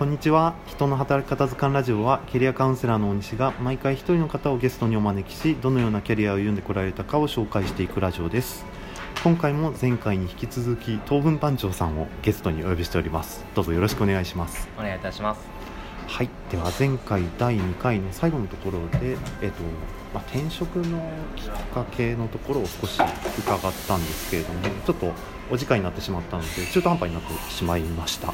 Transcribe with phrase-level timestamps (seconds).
[0.00, 0.54] こんにちは。
[0.66, 8.64] 人の働き方図鑑ラジオはキャリアカウンセラーの大西が毎回一人の方をゲストにお招きしどのようなキャリアを歩んでこられたかを紹介していくラジオです。
[9.22, 13.44] 今回も前回に引き続き東文番長さんをゲストにお呼びしております。
[13.54, 14.70] どうぞよろしくお願いします。
[14.78, 15.46] お願いいたします。
[16.06, 16.30] はい。
[16.50, 19.62] では前回第2回の最後のところでえっと
[20.14, 22.98] まあ、転職のきっかけのところを少し
[23.38, 25.12] 伺ったんですけれどもちょっと
[25.50, 28.32] お時間になってしまったので中途半端になってしまいました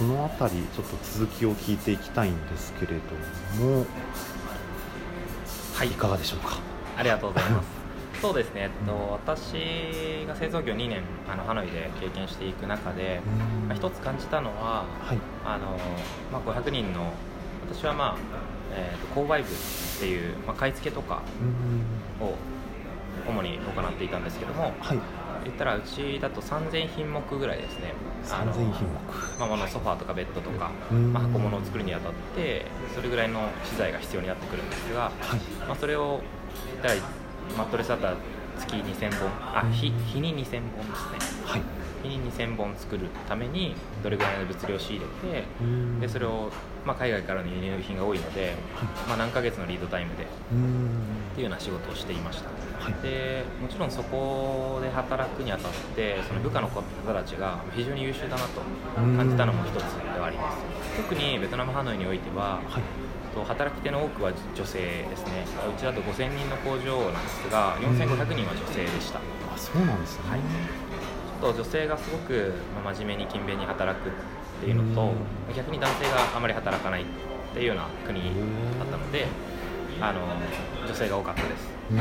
[0.00, 2.94] その辺りちょっと続きを聞いていきたいんですけれ
[3.58, 3.84] ども
[5.74, 5.88] はい。
[5.88, 6.58] いかがでしょうか？
[6.96, 7.68] ありがとうございます。
[8.22, 13.20] そうですね、えっと、私が製造業2年あのハノイで経験していく中で、
[13.68, 15.76] まあ、一つ感じたのは、はい、あの
[16.32, 17.12] まあ、500人の
[17.70, 18.16] 私はまあ、
[18.72, 19.52] えーと、購買部っ
[20.00, 21.20] ていう、まあ、買い付けとか
[22.22, 22.36] を
[23.28, 24.98] 主に行っていたんですけども、はい、
[25.44, 27.94] 言ったらうちだと3000品目ぐらいですね。
[28.24, 29.46] 3000品目。
[29.48, 30.70] まあ、のソファーとかベッドとか、
[31.12, 35.12] まあ、箱物を作るにあたってそれぐらいの資材が必要になってくるんですが、はい、
[35.66, 36.20] まあ、それを
[37.56, 38.16] マットレスだったら
[38.58, 45.44] 月2000本あ日日に2000本ですね、はい、日に2000本作るためにどれぐらいの物量を仕入れて
[46.00, 46.50] でそれを、
[46.84, 48.54] まあ、海外からの輸入品が多いので、
[49.08, 50.26] まあ、何ヶ月のリードタイムでっ
[51.34, 58.60] ていうような仕事をしていました、はい、でもちろんそこで働くにあたってその部下の方たちが非常に優秀だなと
[58.94, 60.58] 感じたのも一つではあります。
[60.96, 62.82] 特にベトナムハノイにおいては、はい。
[63.34, 64.78] と働き手の多くは女性
[65.08, 65.44] ですね。
[65.68, 69.22] うちだと5000人の工場なんですが4500人は女性でした、あ
[69.56, 70.40] そうなんですね、はい、
[71.40, 72.52] と女性がすごく
[72.94, 74.12] 真面目に勤勉に働くっ
[74.60, 75.12] ていうのと
[75.56, 77.04] 逆に男性があまり働かないっ
[77.54, 78.28] ていうような国だ
[78.84, 79.26] ったので
[80.00, 80.20] あの
[80.86, 81.80] 女性が多かったです。
[81.90, 81.96] で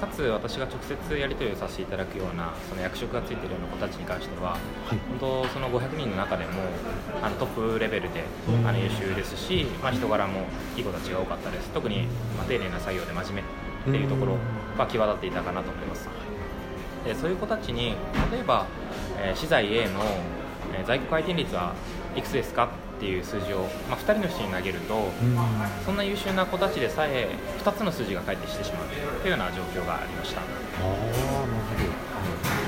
[0.00, 4.58] かつ私が直接やり取りをさせていただくようなその役職がついているような子たちに関しては、は
[4.94, 6.52] い、本当その500人の中でも
[7.20, 8.22] あのトップレベルで
[8.64, 11.70] あの優秀ですし、まあ、人柄もいい子たちが多かったです。
[11.70, 14.36] 特に、まあ、丁寧な作業で真面目っていうところ
[14.78, 16.08] が際立っていたかなと思います
[17.06, 17.94] でそういう子たちに
[18.32, 18.66] 例えば、
[19.18, 20.02] えー、資材 A の、
[20.74, 21.74] えー、在庫回転率は
[22.16, 25.10] いくつですかっていう数字を、まあ、2人の人に投げると、
[25.84, 27.28] そんな優秀な子たちでさえ
[27.62, 28.88] 2つの数字が返ってしてしまう。
[29.20, 30.40] というような状況がありました。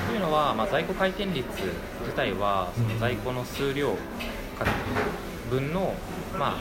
[0.08, 1.46] というのは、まあ、在庫回転率
[2.02, 3.94] 自体はその在庫の数量
[5.50, 5.94] 分の、
[6.38, 6.56] まあ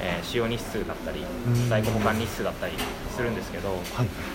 [0.00, 1.24] えー、使用日数だったり
[1.68, 2.74] 在庫保管日数だったり
[3.14, 3.78] するんですけど、はい、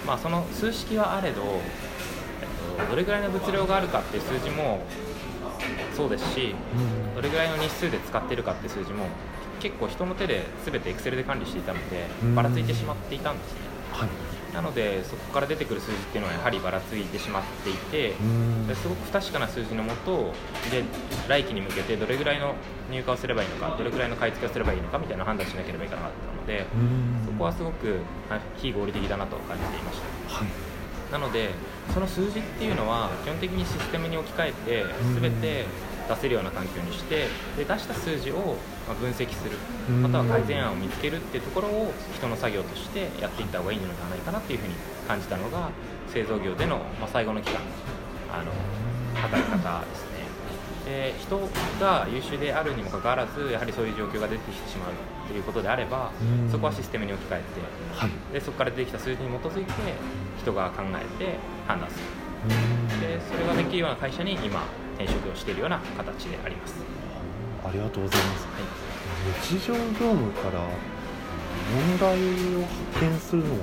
[0.06, 1.42] まあ、その数式はあれど、
[2.76, 4.80] と、どれぐらいの物量があるかっていう数字も
[5.96, 6.56] そうですし、
[7.16, 9.08] どれぐらいの日数で使ってるかって数字も
[9.60, 12.06] 結構人の手で全てエクセルで管理していたので
[12.36, 13.60] ばらついてしまっていたんですね、
[13.94, 18.14] はい、なのでそこから出てくる数字っていうのはやはりばらついてしまっていて
[18.76, 20.34] すごく不確かな数字のもと
[20.70, 20.84] で
[21.28, 22.56] 来期に向けてどれぐらいの
[22.92, 26.66] 入荷をすればいいのかどれぐらいの買い付けをすればいいのかみたいな判断しなければいけなかったので
[27.26, 28.00] そこはすごく
[28.58, 30.36] 非合理的だなと感じていました。
[30.36, 30.75] はい
[31.12, 31.52] なので
[31.94, 34.86] その数字っていうのは基本的にシステムに置き換えて
[35.20, 35.66] 全て
[36.08, 37.28] 出せるような環境にして
[37.58, 38.58] で出した数字を
[39.00, 39.58] 分析する
[40.02, 44.76] または改善案を見つけるっていうところを人の作業としてやっていった方がいいのではないかなっていうふうに
[45.08, 45.70] 感じたのが
[46.08, 47.60] 製造業での、ま最後の期間
[48.32, 48.52] あの
[49.16, 50.15] 働き方ですね。
[50.86, 51.40] で人
[51.80, 54.92] が優秀であるにもかかわらずやはりそういう状況が出てきてしまう
[55.28, 56.12] ということであれば
[56.52, 57.46] そこはシステムに置き換えて、
[57.96, 59.72] はい、でそこから出てきた数字に基づいて
[60.40, 61.38] 人が考えて
[61.68, 62.04] 判断する。
[63.02, 64.64] でそれができるような会社に今
[64.96, 66.76] 転職をしているような形であります。
[67.66, 68.64] ありがとうございます、はい、
[69.42, 70.60] 日常業務から
[71.74, 72.14] 問題
[72.56, 72.62] を
[72.94, 73.60] 発見するのは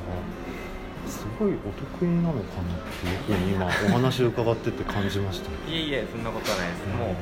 [1.07, 5.51] すごいお得意なのかなっていうふうに今お話を伺ってて感じました。
[5.71, 7.17] いえいえそんなことはないです、もう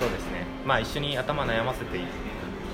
[0.00, 0.46] そうですね。
[0.66, 2.00] まあ一緒に頭悩ませて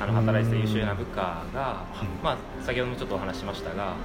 [0.00, 1.84] あの働いてた優秀な部下が、
[2.22, 3.96] まあ、先ほどもちょっとお話しましたが、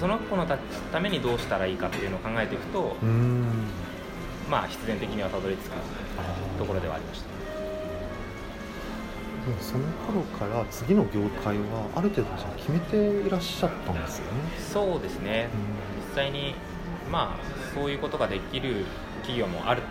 [0.00, 0.58] その子のた
[1.00, 2.96] めにどうしたらいいかっていうのを考えていくと、
[4.50, 5.72] まあ必然的にはたどり着く
[6.58, 7.37] ところではありました。
[9.48, 12.96] もうその頃から次の業界はある程度じゃ決めて
[13.26, 14.30] いらっしゃったんですよね。
[14.72, 15.48] そうですね、
[16.10, 16.54] 実際に
[17.10, 18.84] まあそういうことができる
[19.22, 19.82] 企業もある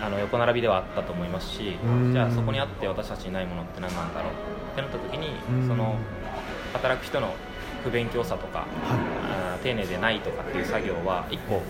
[0.00, 1.76] あの横並びではあったと思いますし
[2.12, 4.32] じゃあそこにあって私たちにないものって何なんだろう
[4.72, 5.28] ってなった時に
[5.68, 5.96] その
[6.72, 7.34] 働く人の
[7.84, 11.62] 不勉強さとか、はい、丁寧でないとかっていう作業は一個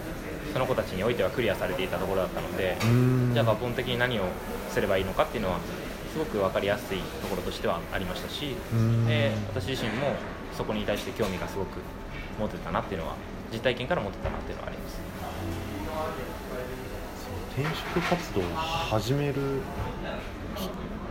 [0.52, 2.76] その子たちにおいてはクリアされていたところだったので
[3.34, 4.24] じゃあ抜本的に何を
[4.70, 5.58] すればいいのかっていうのは
[6.12, 8.54] すごく分かりやすいところとしてはありましたし
[9.08, 10.14] で私自身も
[10.56, 11.78] そこに対して興味がすごく
[12.38, 13.14] 持てたなっていうのは
[13.52, 15.00] 実体験から持てたなっていうのはあります。
[17.56, 19.34] 転職活動を始める
[20.56, 20.68] きっ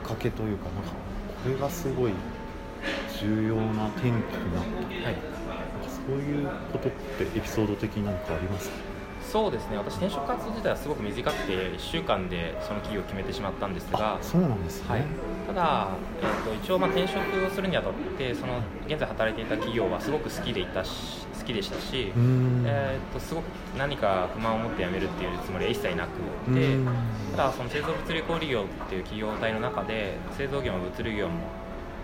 [0.08, 0.92] かけというかなんか
[1.44, 2.14] これがすごい
[3.20, 4.12] 重要な転機に
[4.56, 4.64] なっ
[5.04, 5.18] た、はい。
[6.08, 8.76] そういうことってエピソード的に何かありますか？
[9.32, 9.78] そうですね。
[9.78, 15.04] 私転職活動自体はすごく短くて1週間でその企業を決めてしまったんですがそうなんですね、はい、
[15.48, 15.90] ただ、
[16.22, 22.12] えー、と一応まあ転職をするにあたってその現在働いていた企業はすごく好きでいたし好きでしたし、
[22.66, 23.46] えー、とすごく
[23.78, 26.20] 何か不満を持って辞めるっていうつもりは一切なく
[26.54, 26.88] てうん。
[27.32, 31.40] ただその製造物流小売業っていう企業体の中で製造業も物流業も、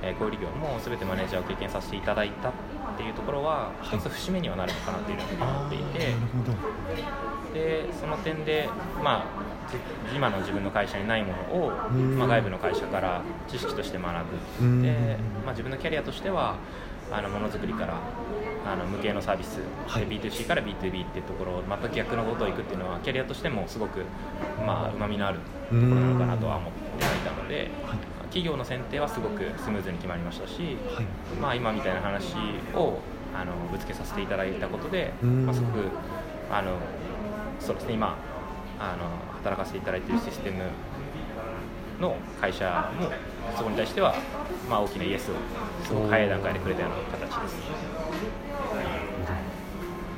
[0.02, 2.54] えー小売業も全てマネージャーを経験させていただいた
[2.94, 6.14] っていうところははい一つ節目にはなるのかなというふうに思っていて。
[7.54, 8.70] でその点で、
[9.04, 9.78] まあ、じ
[10.16, 12.18] 今の自分の会社にないものを、うん。
[12.18, 14.14] まあ、外部の会社から知識として学
[14.60, 14.82] ぶ、うん。
[14.82, 16.58] でまあ、自分のキャリアとしては
[17.12, 18.00] あのものづくりから
[18.66, 20.06] あの無形のサービス、はい。
[20.06, 24.04] で B2C から B2B っていうところ全く逆のことをいくっていうのはキャリアとしてもすごく
[24.66, 31.06] まあうまみのあるところなのかなとは思っていたので、はい企業の選定はすごくスムーズに決まりましたし、はい。
[31.42, 32.36] まあ、今みたいな話
[32.74, 33.00] を
[33.34, 35.46] あのぶつけさせていただいたことで、うん。
[35.46, 35.90] まあ、すごく
[36.52, 36.78] あの
[37.60, 38.16] そうですね今
[38.80, 40.64] あの働かせていただいているシステム
[42.00, 43.10] の会社も
[43.58, 44.14] そこに対しては、
[44.70, 45.34] まあ、大きなイエスを
[45.84, 46.98] すごく早い段階でくれたような
[47.28, 47.56] 形です。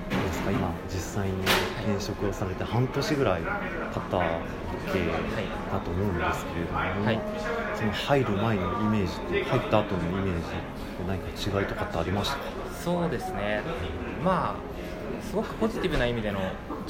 [0.10, 1.34] どうですか今実際に
[1.90, 3.52] 転職をされて半年ぐらい経っ
[4.10, 4.24] たわ
[4.92, 5.00] け
[5.72, 7.20] だと思うんですけれども、はい。
[7.76, 10.44] その入る前のイメージと入った後のイメージ
[11.08, 12.42] 何か違いとかってありましたか？
[12.84, 13.62] そうですね。
[14.24, 16.40] まあすごくポジティブな意味での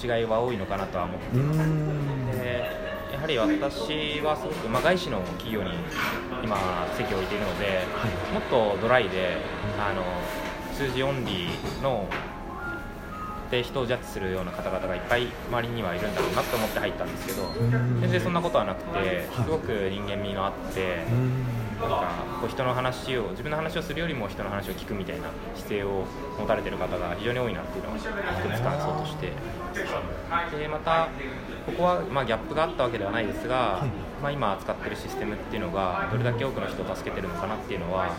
[0.02, 2.32] 違いは多いのかなとは思ってうーん。
[2.32, 5.72] でやはり私はすごく、まあ、外資の企業に
[6.44, 6.58] 今
[6.96, 8.34] 席を置いているので、はい。
[8.34, 9.38] もっとドライで
[9.80, 10.04] あの
[10.74, 12.08] 数字オンリーの
[13.52, 18.02] で人をジャッジするような方々がいっぱい周りにはいるんだろうなと思って入ったんですけどん。
[18.02, 21.04] 全然そんなことはなくてすごく人間味のあって
[21.80, 26.06] なんかこう人の話を自分の話をするよりも人の話を聞くみたいな姿勢を
[26.38, 29.32] 持たれている方が非常に多いなっていうのが一つ感想として。
[30.58, 31.08] でまた
[31.66, 33.90] ここはまあギャップがあったわけではないですが、はい。
[34.22, 38.10] まあ、今扱ってるシステムっていうのがどれだけ多くの人を助けてるのかなっていうのはん。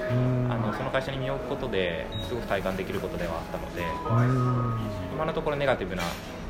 [0.51, 3.83] あのその会社に身を置くことですごく体感できることではあったので
[5.13, 6.03] 今のところネガティブな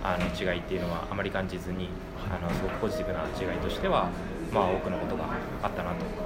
[0.02, 1.88] あの違いっていうのはあまり感じずに
[2.30, 4.08] あのすごくポジティブな違いとしては、
[4.52, 5.24] まあ、多くのことが
[5.62, 6.19] あったなと。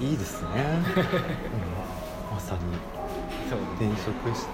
[0.00, 2.34] いいですね、うん。
[2.34, 2.60] まさに。
[3.76, 4.06] 転職
[4.36, 4.50] して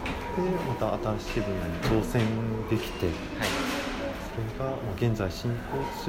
[0.66, 2.22] また新しい分野に挑戦
[2.70, 3.14] できてはい。
[4.32, 5.56] それがまあ現在進行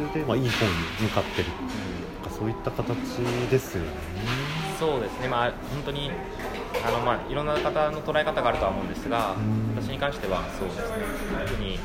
[0.07, 1.49] 中で、まあ、いい方に向かってる。
[1.49, 2.87] なんかそういった形
[3.49, 3.89] ですよね。
[4.79, 6.11] そうですね、まあ、本当に
[6.87, 10.83] あの、まあ、いろんな方の捉え方があるとは思うんですが、うん私に関してはそうですね、
[11.45, 11.77] 特に、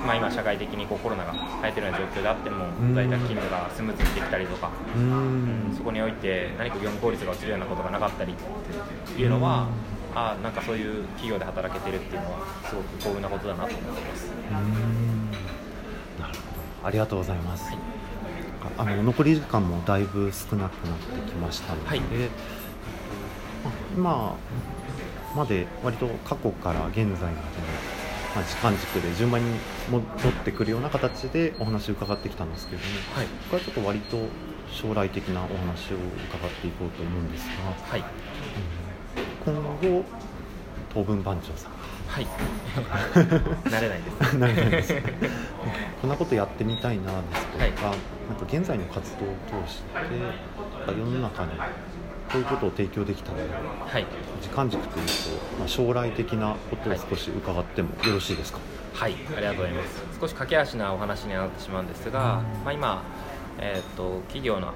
[0.00, 8.36] まあ、今、社会的にこうコロナが流行っているような状況であってもうん、在宅勤務がスムーズにできたりとか、うーんそこにおいて何か業務効率が落ちるようなことがなかったりっ
[9.14, 9.68] ていうのは、
[10.14, 14.26] あなんかそういう企業で働けてるっていうのは、すごく幸運なことだなと思ってます。
[14.50, 14.64] なる
[16.32, 16.40] ほ
[16.82, 16.88] ど。
[16.88, 17.76] ありがとうございます、はい。
[18.78, 22.00] あの残り時間もだいぶ少なくなってきましたので、はい。
[22.00, 22.10] まあ
[23.96, 24.36] 今
[25.36, 27.30] まで割と過去から現在までの、
[28.34, 29.58] まあ、時間軸で順番に
[29.90, 34.18] 戻ってくるような形でお話を伺ってきたんですけれどもはい、ここはちょっと割と
[34.72, 37.52] 将来的なお話を伺っていこうと思うんですが、
[37.88, 38.04] はい。
[39.44, 39.54] 今
[40.00, 40.04] 後
[40.92, 41.72] 当分番長さん。
[42.08, 42.26] はい、
[43.68, 44.38] 慣れないです。
[44.38, 44.94] なるほどです。
[46.00, 47.72] こんなことやってみたいなですとか、はい。
[47.72, 49.88] なんか現在の活動を通して
[50.88, 51.52] 世の中に
[52.34, 54.06] こういうことを提供できたらはい。
[54.42, 55.12] 時間軸というと、
[55.56, 58.58] まあ、将来的なことを少し伺ってもよろしいですか、
[58.92, 60.02] はい、ありがとうございます。
[60.20, 63.04] 少し駆け足なお話になってしまうんですが、まあ、今、
[63.60, 64.72] えー、と企業の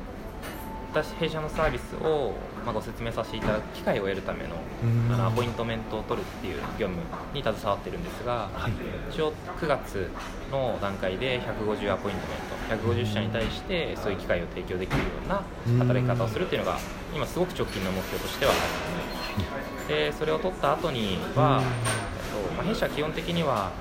[0.93, 2.33] 私弊社のサービスを、
[2.65, 5.15] まあ、ご説明させていただく機会を得るためのうん。
[5.15, 6.97] あのアポイントメントを取るっていう業務
[7.35, 8.73] に携わってるんですが、はい。
[9.11, 10.11] 一応9月
[10.51, 12.27] の段階で150アポイント
[12.73, 15.43] メント150社に対してそういう機会を提供できるような
[15.79, 16.79] 働き方をするっていうのが
[17.15, 23.73] 今すごく直近の目標としてはありますでそれを取った後には、えっとまあ、弊社は基本的には、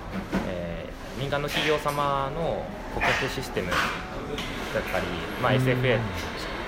[0.47, 0.67] えー
[1.17, 5.05] 民間の企業様の顧客システムだったり、
[5.41, 5.99] まあ、SFA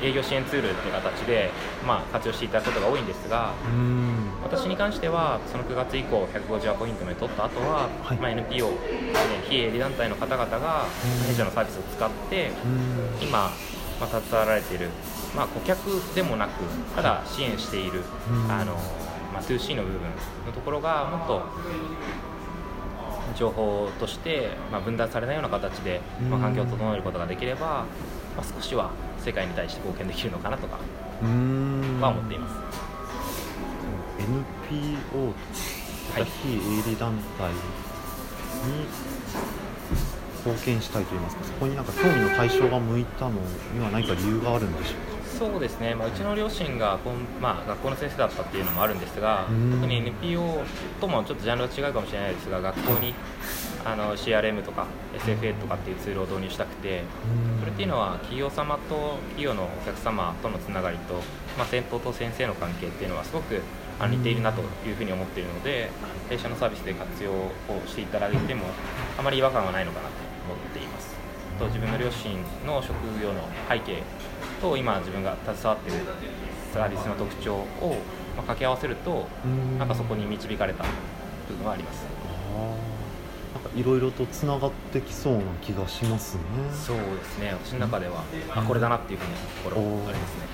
[0.02, 1.50] 営業支援ツールっていう形で、
[1.86, 3.54] まあ、活用していただくことが多いんですが、
[4.44, 8.18] 私に関してはその9月以降150アポイントメント取った後は、はい。
[8.18, 8.76] まあ、NPO、ね
[9.50, 10.86] 非営利団体の方々が
[11.28, 12.52] 弊社のサービスを使って
[13.22, 13.52] 今、
[14.00, 14.90] まあ、携わられている、
[15.36, 16.64] まあ、顧客でもなく
[16.96, 18.52] ただ支援している、うん。
[18.52, 18.74] あの
[19.34, 20.02] まあ、2C の部分
[20.46, 21.44] のところがもっと
[23.36, 26.42] 情報として、まあ、分断されないような形で、まあ、うん。
[26.42, 27.86] 環境を整えることができれば、
[28.40, 28.90] まあ、少しは
[29.26, 32.56] 世界に対して貢献できるのかなとかは思っています、
[34.72, 35.18] NPO と
[36.14, 36.24] はい。
[36.24, 37.60] か非営利団体に
[40.46, 43.32] 貢献したいといいますかそこになんか興味の対象が向いたの
[43.74, 45.20] には何か理由があるんでしょうか？
[45.52, 49.72] そうですね、まあ、うちの両親がこん、まあ、学校の先生だったっていうのもあるんですがうん。
[49.74, 50.64] 特に NPO
[51.02, 53.14] ともちょっとジャンルが違うかもしれないですが学校に
[53.86, 57.04] あの CRM とか SFA とかっていうツールを導入したくて
[57.60, 61.16] それっていうのは企業様と企業のお客様とのつながりと、
[61.58, 63.62] まあ、先頭と先生の関係っていうのはすごく
[64.00, 65.90] あ似ているなというふうに思っているので
[66.30, 67.52] 弊社のサービスで活用を
[67.86, 68.66] していただいても
[69.18, 70.14] あまり違和感はないのかなと
[70.48, 71.10] 思っています。
[71.60, 74.02] と自分の両親の職業の背景
[74.62, 76.06] と今自分が携わっている
[76.74, 77.98] サービスの特徴を
[78.36, 79.28] まあ掛け合わせると
[79.78, 80.86] なんかそこに導かれた
[81.50, 82.06] 部分はあります
[83.76, 86.42] いろいろとつながってきそうな気がしますね。
[86.74, 87.54] そうですね。
[87.66, 88.24] 私の中では
[88.56, 90.46] あこれだなっていうふうなところがありますね。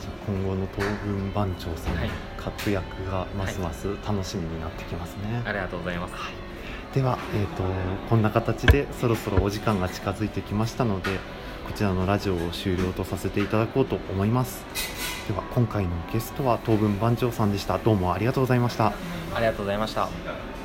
[0.00, 2.10] じゃあ今後の東軍番長さんのはい。
[2.46, 6.14] 活躍がますます楽しみになってきますね、ありがとうございます。
[6.94, 7.64] では、えー、と
[8.08, 11.18] こんな形でそろそろお時間が近づいてきましたので
[11.66, 14.64] こちらのラジオを終了とさせていただこうと思います。
[15.26, 17.78] では今回のゲストは東文番長さんでした。
[17.78, 18.92] どうもありがとうございました。
[19.34, 20.55] ありがとうございました